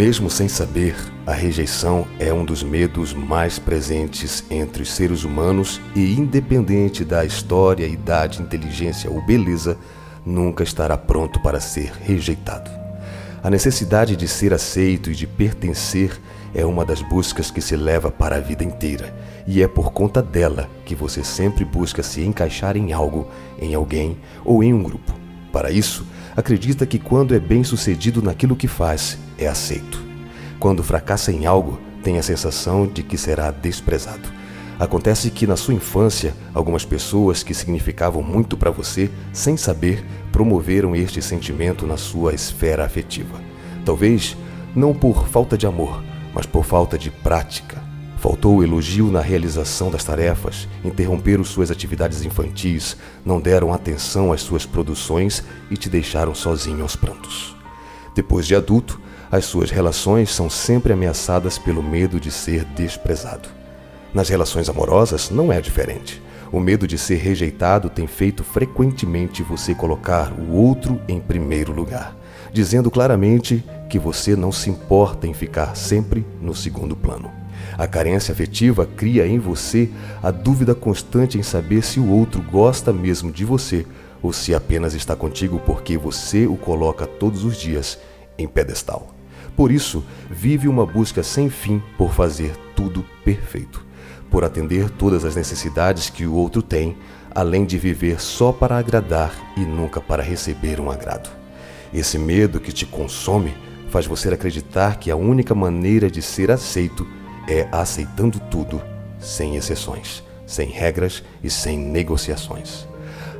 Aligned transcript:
Mesmo 0.00 0.30
sem 0.30 0.48
saber, 0.48 0.96
a 1.26 1.34
rejeição 1.34 2.06
é 2.18 2.32
um 2.32 2.42
dos 2.42 2.62
medos 2.62 3.12
mais 3.12 3.58
presentes 3.58 4.42
entre 4.50 4.82
os 4.82 4.90
seres 4.90 5.24
humanos 5.24 5.78
e, 5.94 6.14
independente 6.14 7.04
da 7.04 7.22
história, 7.22 7.84
idade, 7.86 8.40
inteligência 8.40 9.10
ou 9.10 9.20
beleza, 9.20 9.76
nunca 10.24 10.64
estará 10.64 10.96
pronto 10.96 11.38
para 11.42 11.60
ser 11.60 11.92
rejeitado. 12.00 12.70
A 13.42 13.50
necessidade 13.50 14.16
de 14.16 14.26
ser 14.26 14.54
aceito 14.54 15.10
e 15.10 15.14
de 15.14 15.26
pertencer 15.26 16.18
é 16.54 16.64
uma 16.64 16.82
das 16.82 17.02
buscas 17.02 17.50
que 17.50 17.60
se 17.60 17.76
leva 17.76 18.10
para 18.10 18.36
a 18.36 18.40
vida 18.40 18.64
inteira, 18.64 19.14
e 19.46 19.62
é 19.62 19.68
por 19.68 19.92
conta 19.92 20.22
dela 20.22 20.66
que 20.86 20.94
você 20.94 21.22
sempre 21.22 21.62
busca 21.62 22.02
se 22.02 22.22
encaixar 22.22 22.74
em 22.74 22.90
algo, 22.94 23.28
em 23.60 23.74
alguém 23.74 24.16
ou 24.46 24.64
em 24.64 24.72
um 24.72 24.82
grupo. 24.82 25.12
Para 25.52 25.70
isso, 25.70 26.06
acredita 26.40 26.84
que 26.84 26.98
quando 26.98 27.34
é 27.34 27.38
bem 27.38 27.62
sucedido 27.62 28.20
naquilo 28.20 28.56
que 28.56 28.66
faz, 28.66 29.18
é 29.38 29.46
aceito. 29.46 30.02
Quando 30.58 30.82
fracassa 30.82 31.30
em 31.30 31.46
algo, 31.46 31.78
tem 32.02 32.18
a 32.18 32.22
sensação 32.22 32.86
de 32.86 33.02
que 33.02 33.16
será 33.16 33.50
desprezado. 33.50 34.28
Acontece 34.78 35.30
que 35.30 35.46
na 35.46 35.56
sua 35.56 35.74
infância, 35.74 36.34
algumas 36.54 36.84
pessoas 36.84 37.42
que 37.42 37.52
significavam 37.52 38.22
muito 38.22 38.56
para 38.56 38.70
você, 38.70 39.10
sem 39.32 39.56
saber, 39.56 40.04
promoveram 40.32 40.96
este 40.96 41.20
sentimento 41.20 41.86
na 41.86 41.98
sua 41.98 42.32
esfera 42.32 42.84
afetiva. 42.84 43.38
Talvez 43.84 44.36
não 44.74 44.94
por 44.94 45.28
falta 45.28 45.56
de 45.56 45.66
amor, 45.66 46.02
mas 46.34 46.46
por 46.46 46.64
falta 46.64 46.96
de 46.96 47.10
prática. 47.10 47.89
Faltou 48.20 48.56
o 48.56 48.62
elogio 48.62 49.10
na 49.10 49.22
realização 49.22 49.90
das 49.90 50.04
tarefas, 50.04 50.68
interromperam 50.84 51.42
suas 51.42 51.70
atividades 51.70 52.22
infantis, 52.22 52.94
não 53.24 53.40
deram 53.40 53.72
atenção 53.72 54.30
às 54.30 54.42
suas 54.42 54.66
produções 54.66 55.42
e 55.70 55.76
te 55.76 55.88
deixaram 55.88 56.34
sozinho 56.34 56.82
aos 56.82 56.94
prantos. 56.94 57.56
Depois 58.14 58.46
de 58.46 58.54
adulto, 58.54 59.00
as 59.32 59.46
suas 59.46 59.70
relações 59.70 60.28
são 60.30 60.50
sempre 60.50 60.92
ameaçadas 60.92 61.56
pelo 61.56 61.82
medo 61.82 62.20
de 62.20 62.30
ser 62.30 62.62
desprezado. 62.66 63.48
Nas 64.12 64.28
relações 64.28 64.68
amorosas 64.68 65.30
não 65.30 65.50
é 65.50 65.58
diferente. 65.58 66.22
O 66.52 66.60
medo 66.60 66.86
de 66.86 66.98
ser 66.98 67.16
rejeitado 67.16 67.88
tem 67.88 68.06
feito 68.06 68.44
frequentemente 68.44 69.42
você 69.42 69.74
colocar 69.74 70.30
o 70.32 70.52
outro 70.52 71.00
em 71.08 71.18
primeiro 71.18 71.72
lugar, 71.72 72.14
dizendo 72.52 72.90
claramente 72.90 73.64
que 73.88 73.98
você 73.98 74.36
não 74.36 74.52
se 74.52 74.68
importa 74.68 75.26
em 75.26 75.32
ficar 75.32 75.74
sempre 75.74 76.26
no 76.38 76.54
segundo 76.54 76.94
plano. 76.94 77.39
A 77.76 77.86
carência 77.86 78.32
afetiva 78.32 78.86
cria 78.86 79.26
em 79.26 79.38
você 79.38 79.88
a 80.22 80.30
dúvida 80.30 80.74
constante 80.74 81.38
em 81.38 81.42
saber 81.42 81.82
se 81.82 81.98
o 81.98 82.10
outro 82.10 82.42
gosta 82.42 82.92
mesmo 82.92 83.32
de 83.32 83.44
você 83.44 83.86
ou 84.22 84.32
se 84.32 84.54
apenas 84.54 84.94
está 84.94 85.16
contigo 85.16 85.60
porque 85.64 85.96
você 85.96 86.46
o 86.46 86.56
coloca 86.56 87.06
todos 87.06 87.44
os 87.44 87.56
dias 87.56 87.98
em 88.38 88.46
pedestal. 88.46 89.14
Por 89.56 89.70
isso, 89.70 90.04
vive 90.30 90.68
uma 90.68 90.86
busca 90.86 91.22
sem 91.22 91.50
fim 91.50 91.82
por 91.96 92.12
fazer 92.12 92.54
tudo 92.74 93.04
perfeito, 93.24 93.84
por 94.30 94.44
atender 94.44 94.90
todas 94.90 95.24
as 95.24 95.34
necessidades 95.34 96.08
que 96.08 96.26
o 96.26 96.34
outro 96.34 96.62
tem, 96.62 96.96
além 97.34 97.64
de 97.64 97.78
viver 97.78 98.20
só 98.20 98.52
para 98.52 98.78
agradar 98.78 99.32
e 99.56 99.60
nunca 99.60 100.00
para 100.00 100.22
receber 100.22 100.80
um 100.80 100.90
agrado. 100.90 101.30
Esse 101.92 102.18
medo 102.18 102.60
que 102.60 102.72
te 102.72 102.86
consome 102.86 103.52
faz 103.90 104.06
você 104.06 104.28
acreditar 104.28 104.98
que 104.98 105.10
a 105.10 105.16
única 105.16 105.54
maneira 105.54 106.10
de 106.10 106.22
ser 106.22 106.50
aceito 106.50 107.06
é 107.48 107.68
aceitando 107.72 108.38
tudo, 108.50 108.82
sem 109.18 109.56
exceções, 109.56 110.22
sem 110.46 110.68
regras 110.68 111.22
e 111.42 111.50
sem 111.50 111.78
negociações. 111.78 112.88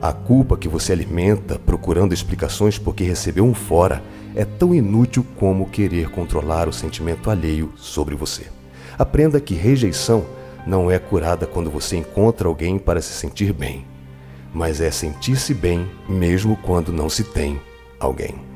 A 0.00 0.12
culpa 0.12 0.56
que 0.56 0.68
você 0.68 0.92
alimenta 0.92 1.58
procurando 1.58 2.12
explicações 2.12 2.76
porque 2.78 3.04
recebeu 3.04 3.44
um 3.44 3.54
fora 3.54 4.02
é 4.34 4.44
tão 4.44 4.74
inútil 4.74 5.24
como 5.36 5.68
querer 5.68 6.10
controlar 6.10 6.68
o 6.68 6.72
sentimento 6.72 7.30
alheio 7.30 7.72
sobre 7.76 8.14
você. 8.14 8.46
Aprenda 8.98 9.40
que 9.40 9.54
rejeição 9.54 10.24
não 10.66 10.90
é 10.90 10.98
curada 10.98 11.46
quando 11.46 11.70
você 11.70 11.96
encontra 11.96 12.48
alguém 12.48 12.78
para 12.78 13.00
se 13.00 13.12
sentir 13.12 13.52
bem, 13.52 13.84
mas 14.52 14.80
é 14.80 14.90
sentir-se 14.90 15.54
bem 15.54 15.88
mesmo 16.08 16.56
quando 16.56 16.92
não 16.92 17.08
se 17.08 17.24
tem 17.24 17.60
alguém. 17.98 18.51